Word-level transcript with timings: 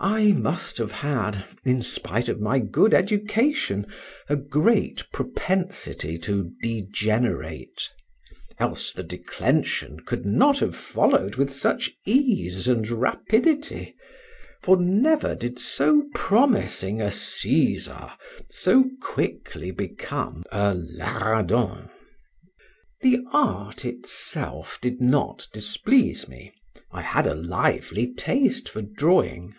I 0.00 0.26
must 0.30 0.78
have 0.78 0.92
had, 0.92 1.44
in 1.64 1.82
spite 1.82 2.28
of 2.28 2.40
my 2.40 2.60
good 2.60 2.94
education, 2.94 3.84
a 4.28 4.36
great 4.36 5.02
propensity 5.12 6.18
to 6.18 6.52
degenerate, 6.62 7.90
else 8.60 8.92
the 8.92 9.02
declension 9.02 9.98
could 9.98 10.24
not 10.24 10.60
have 10.60 10.76
followed 10.76 11.34
with 11.34 11.52
such 11.52 11.90
ease 12.06 12.68
and 12.68 12.88
rapidity, 12.88 13.96
for 14.62 14.76
never 14.76 15.34
did 15.34 15.58
so 15.58 16.04
promising 16.14 17.02
a 17.02 17.10
Caesar 17.10 18.12
so 18.48 18.88
quickly 19.02 19.72
become 19.72 20.44
a 20.52 20.76
Laradon. 20.76 21.90
The 23.00 23.24
art 23.32 23.84
itself 23.84 24.78
did 24.80 25.00
not 25.00 25.48
displease 25.52 26.28
me. 26.28 26.52
I 26.92 27.02
had 27.02 27.26
a 27.26 27.34
lively 27.34 28.14
taste 28.14 28.68
for 28.68 28.80
drawing. 28.82 29.56